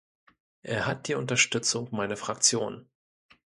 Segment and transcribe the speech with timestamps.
[0.63, 2.89] Er hat die Unterstützung meiner Fraktion.